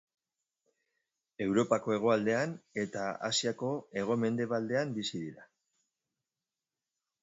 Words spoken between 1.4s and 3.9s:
Europako hegoaldean eta Asiako